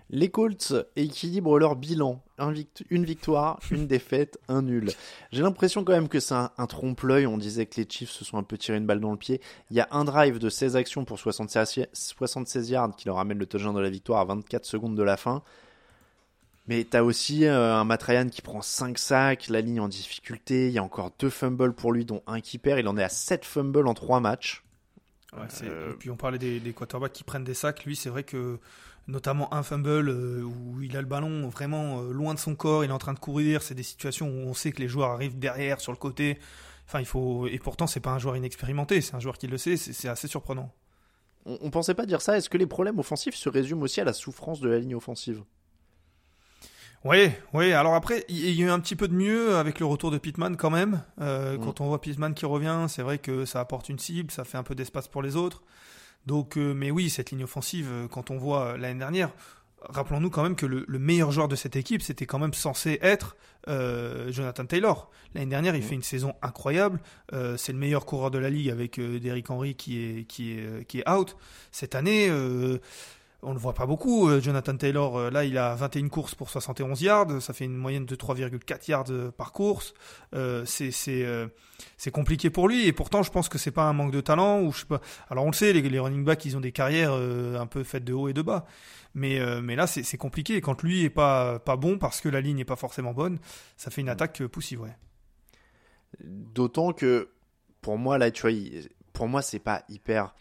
[0.09, 2.23] Les Colts équilibrent leur bilan.
[2.91, 4.91] une victoire, une défaite, un nul.
[5.31, 7.25] J'ai l'impression quand même que c'est un, un trompe-l'œil.
[7.25, 9.41] On disait que les Chiefs se sont un peu tiré une balle dans le pied.
[9.71, 13.39] Il y a un drive de 16 actions pour 76, 76 yards qui leur amène
[13.39, 15.41] le touchdown de la victoire à 24 secondes de la fin.
[16.67, 20.73] Mais t'as aussi euh, un Matrayan qui prend 5 sacs, la ligne en difficulté, il
[20.73, 23.09] y a encore deux fumbles pour lui, dont un qui perd, il en est à
[23.09, 24.63] 7 fumbles en 3 matchs.
[25.63, 28.23] Euh, et puis on parlait des, des quarterbacks qui prennent des sacs, lui c'est vrai
[28.23, 28.59] que
[29.07, 32.91] notamment un fumble euh, où il a le ballon vraiment loin de son corps, il
[32.91, 35.37] est en train de courir, c'est des situations où on sait que les joueurs arrivent
[35.37, 36.39] derrière, sur le côté,
[36.87, 37.47] enfin il faut...
[37.47, 40.29] Et pourtant c'est pas un joueur inexpérimenté, c'est un joueur qui le sait, c'est assez
[40.29, 40.71] surprenant.
[41.45, 44.05] On, on pensait pas dire ça, est-ce que les problèmes offensifs se résument aussi à
[44.05, 45.43] la souffrance de la ligne offensive?
[47.05, 47.73] Oui, oui.
[47.73, 50.17] Alors après, il y a eu un petit peu de mieux avec le retour de
[50.17, 51.03] Pittman quand même.
[51.19, 51.61] Euh, mm.
[51.61, 54.57] Quand on voit Pittman qui revient, c'est vrai que ça apporte une cible, ça fait
[54.57, 55.63] un peu d'espace pour les autres.
[56.25, 59.31] Donc, euh, mais oui, cette ligne offensive, euh, quand on voit l'année dernière,
[59.81, 63.35] rappelons-nous quand même que le, meilleur joueur de cette équipe, c'était quand même censé être
[63.67, 65.11] Jonathan Taylor.
[65.35, 65.87] L'année dernière, il mm.
[65.87, 67.01] fait une saison incroyable.
[67.57, 70.99] c'est le meilleur coureur de la ligue avec Derrick Henry qui est qui est qui
[70.99, 71.35] est out.
[71.71, 72.29] Cette année
[73.43, 74.29] on le voit pas beaucoup.
[74.29, 77.41] euh, Jonathan Taylor, euh, là, il a 21 courses pour 71 yards.
[77.41, 79.93] Ça fait une moyenne de 3,4 yards euh, par course.
[80.33, 81.47] Euh, c'est c'est euh,
[81.97, 82.87] c'est compliqué pour lui.
[82.87, 85.01] Et pourtant, je pense que c'est pas un manque de talent ou je sais pas.
[85.29, 87.83] Alors on le sait, les, les running backs, ils ont des carrières euh, un peu
[87.83, 88.65] faites de haut et de bas.
[89.15, 90.55] Mais euh, mais là, c'est c'est compliqué.
[90.55, 93.39] Et quand lui est pas pas bon parce que la ligne est pas forcément bonne,
[93.77, 94.81] ça fait une attaque poussive.
[94.81, 94.95] Ouais.
[96.23, 97.29] D'autant que
[97.81, 98.51] pour moi là, tu vois,
[99.13, 100.33] pour moi c'est pas hyper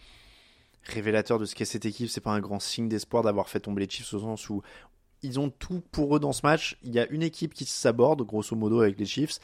[0.84, 2.08] révélateur de ce qu'est cette équipe.
[2.08, 4.62] C'est pas un grand signe d'espoir d'avoir fait tomber les Chiefs au sens où
[5.22, 6.78] ils ont tout pour eux dans ce match.
[6.82, 9.38] Il y a une équipe qui s'aborde grosso modo avec les Chiefs.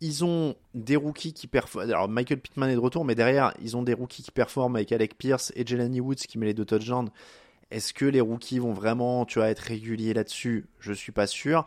[0.00, 1.88] Ils ont des rookies qui performent.
[1.88, 4.90] Alors Michael Pittman est de retour, mais derrière ils ont des rookies qui performent avec
[4.92, 7.10] Alec Pierce et Jelani Woods qui met les deux touchdowns.
[7.70, 10.66] Est-ce que les rookies vont vraiment, tu vois, être réguliers là-dessus?
[10.78, 11.64] Je suis pas sûr.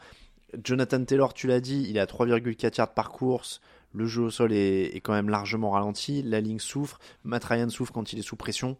[0.63, 3.59] Jonathan Taylor, tu l'as dit, il est à 3,4 yards par course.
[3.95, 6.21] Le jeu au sol est, est quand même largement ralenti.
[6.21, 6.99] La ligne souffre.
[7.23, 8.77] Matt Ryan souffre quand il est sous pression.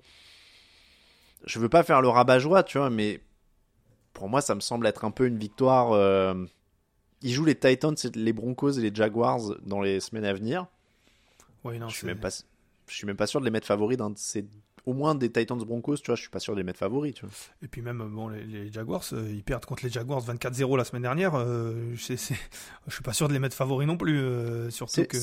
[1.45, 3.21] Je veux pas faire le rabat-joie, tu vois, mais
[4.13, 5.91] pour moi, ça me semble être un peu une victoire.
[5.93, 6.33] euh,
[7.21, 10.65] Ils jouent les Titans, les Broncos et les Jaguars dans les semaines à venir.
[11.79, 12.29] Non, je suis même pas,
[12.87, 14.45] je suis même pas sûr de les mettre favoris d'un de ces,
[14.85, 16.15] au moins des Titans Broncos, tu vois.
[16.15, 17.33] Je suis pas sûr de les mettre favoris, tu vois.
[17.61, 20.83] Et puis même, bon, les, les Jaguars, euh, ils perdent contre les Jaguars 24-0 la
[20.85, 21.35] semaine dernière.
[21.35, 24.19] Euh, je suis pas sûr de les mettre favoris non plus.
[24.19, 25.17] euh, surtout C'est que...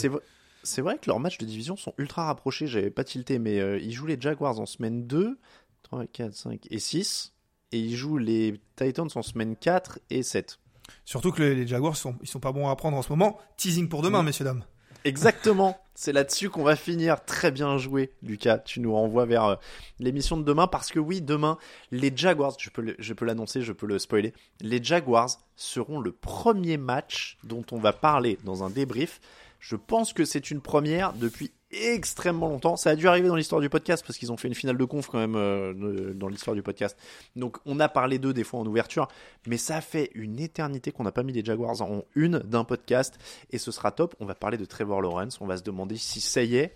[0.64, 2.66] c'est vrai- que leurs matchs de division sont ultra rapprochés.
[2.66, 5.38] J'avais pas tilté, mais euh, ils jouent les Jaguars en semaine 2,
[5.82, 7.32] 3, 4, 5 et 6.
[7.72, 10.58] Et ils jouent les Titans en semaine 4 et 7.
[11.04, 13.38] Surtout que les, les Jaguars, sont, ils sont pas bons à apprendre en ce moment.
[13.56, 14.64] Teasing pour demain, messieurs, dames.
[15.04, 15.78] Exactement.
[15.94, 17.24] C'est là-dessus qu'on va finir.
[17.24, 18.58] Très bien joué, Lucas.
[18.58, 19.56] Tu nous renvoies vers euh,
[19.98, 21.58] l'émission de demain parce que oui, demain,
[21.90, 24.32] les Jaguars, je peux, je peux l'annoncer, je peux le spoiler.
[24.60, 29.20] Les Jaguars seront le premier match dont on va parler dans un débrief.
[29.60, 32.76] Je pense que c'est une première depuis extrêmement longtemps.
[32.76, 34.84] Ça a dû arriver dans l'histoire du podcast parce qu'ils ont fait une finale de
[34.84, 36.96] conf quand même euh, dans l'histoire du podcast.
[37.36, 39.08] Donc on a parlé d'eux des fois en ouverture,
[39.46, 43.18] mais ça fait une éternité qu'on n'a pas mis les Jaguars en une d'un podcast
[43.50, 44.14] et ce sera top.
[44.20, 45.40] On va parler de Trevor Lawrence.
[45.40, 46.74] On va se demander si ça y est,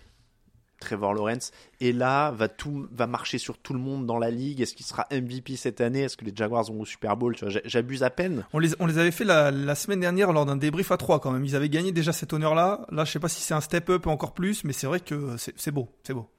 [0.87, 4.61] Trevor Lawrence est là, va tout, va marcher sur tout le monde dans la ligue.
[4.61, 6.01] Est-ce qu'il sera MVP cette année?
[6.01, 7.35] Est-ce que les Jaguars vont au Super Bowl?
[7.65, 8.45] J'abuse à peine.
[8.53, 11.19] On les, on les avait fait la, la semaine dernière lors d'un débrief à 3
[11.19, 11.43] quand même.
[11.43, 12.85] Ils avaient gagné déjà cet honneur-là.
[12.91, 15.53] Là, je sais pas si c'est un step-up encore plus, mais c'est vrai que c'est
[15.59, 15.89] c'est beau.
[16.03, 16.29] C'est beau.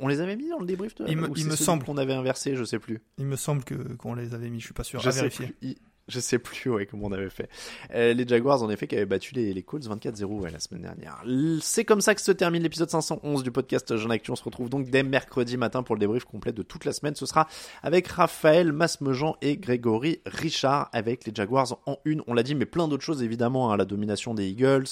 [0.00, 1.84] On les avait mis dans le débrief de- Il me- il semble.
[1.84, 3.00] qu'on avait inversé, je sais plus.
[3.18, 4.60] Il me semble que qu'on les avait mis.
[4.60, 5.00] Je suis pas sûr.
[5.00, 5.48] Je à vérifier.
[5.60, 5.76] plus.
[6.18, 7.48] Je sais plus ouais, comment on avait fait.
[7.94, 10.82] Euh, les Jaguars, en effet, qui avaient battu les, les Colts 24-0 ouais, la semaine
[10.82, 11.22] dernière.
[11.60, 14.30] C'est comme ça que se termine l'épisode 511 du podcast Jean Actu.
[14.30, 17.14] On se retrouve donc dès mercredi matin pour le débrief complet de toute la semaine.
[17.14, 17.46] Ce sera
[17.82, 22.22] avec Raphaël, Masmejean et Grégory Richard avec les Jaguars en une.
[22.26, 23.70] On l'a dit, mais plein d'autres choses évidemment.
[23.72, 24.86] hein, la domination des Eagles.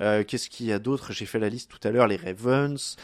[0.00, 1.12] Euh, Qu'est-ce qu'il y a d'autre?
[1.12, 2.06] J'ai fait la liste tout à l'heure.
[2.06, 2.96] Les Ravens.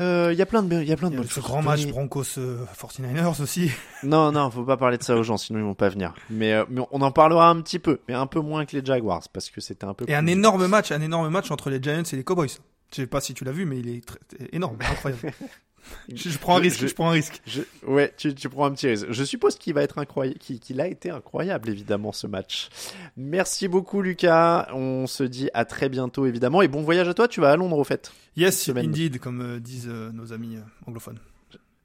[0.00, 1.86] Euh, Il y a plein de, y a plein de y a ce grand match
[1.86, 3.70] Broncos euh, 49ers aussi.
[4.02, 6.14] non, non, faut pas parler de ça aux gens, sinon ils vont pas venir.
[6.30, 8.84] Mais, euh, mais on en parlera un petit peu, mais un peu moins que les
[8.84, 10.04] Jaguars, parce que c'était un peu.
[10.08, 12.48] Et un énorme match, un énorme match entre les Giants et les Cowboys.
[12.90, 14.18] Je sais pas si tu l'as vu, mais il est très-
[14.52, 15.32] énorme, incroyable.
[16.12, 17.40] je, je prends un risque, je- je, prends un risque.
[17.46, 19.06] Je- Ouais, tu, tu prends un petit risque.
[19.10, 22.68] Je suppose qu'il va être incroyable, qu'il a été incroyable, évidemment, ce match.
[23.16, 24.68] Merci beaucoup, Lucas.
[24.72, 27.28] On se dit à très bientôt, évidemment, et bon voyage à toi.
[27.28, 28.12] Tu vas à Londres, au fait.
[28.36, 28.86] Yes, Semaine.
[28.86, 31.18] indeed, comme euh, disent euh, nos amis euh, anglophones.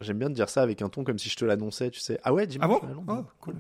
[0.02, 2.20] J'aime bien de dire ça avec un ton comme si je te l'annonçais, tu sais.
[2.26, 2.68] Ah ouais, dis-moi.
[2.82, 3.26] Ah bon à Londres.
[3.30, 3.56] Ah, cool.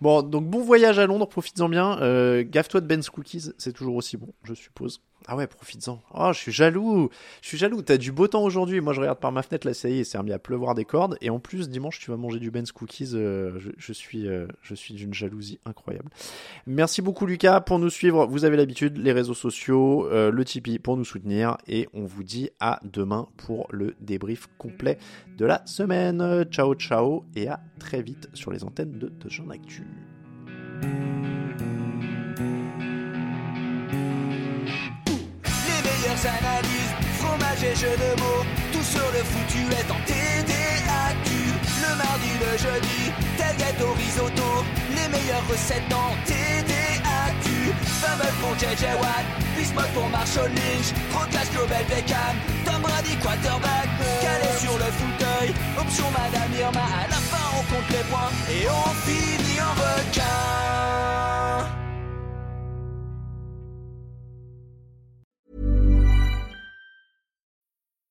[0.00, 2.00] Bon, donc bon voyage à Londres, profites-en bien.
[2.00, 5.00] Euh, Gaffe-toi de Ben's Cookies, c'est toujours aussi bon, je suppose.
[5.26, 6.00] Ah ouais, profites-en.
[6.14, 7.10] Oh, je suis jaloux.
[7.42, 7.82] Je suis jaloux.
[7.82, 8.80] T'as du beau temps aujourd'hui.
[8.80, 10.84] Moi, je regarde par ma fenêtre, là, ça y est, c'est remis à pleuvoir des
[10.84, 11.18] cordes.
[11.20, 13.10] Et en plus, dimanche, tu vas manger du Ben's Cookies.
[13.14, 16.10] euh, je, suis, euh, je suis d'une jalousie incroyable.
[16.66, 18.26] Merci beaucoup, Lucas, pour nous suivre.
[18.26, 21.58] Vous avez l'habitude, les réseaux sociaux, euh, le Tipeee pour nous soutenir.
[21.66, 24.98] Et on vous dit à demain pour le débrief complet
[25.36, 26.44] de la semaine.
[26.50, 27.24] Ciao, ciao.
[27.36, 29.84] Et à très vite sur les antennes de Touchdown Actu.
[36.26, 41.30] Analyses, fromage et jeux de mots, tout sur le foutu est en TDAQ.
[41.78, 47.72] Le mardi, le jeudi, tailgate au risotto, les meilleures recettes en TDAQ.
[48.02, 49.26] Fumble pour JJ Watt,
[49.56, 53.88] Bismuth pour Marshall Lynch, Procast Global Beckham, Tom Brady quarterback,
[54.20, 58.66] calé sur le fauteuil, option Madame Irma, à la fin on compte les points et
[58.68, 60.87] on finit en requin.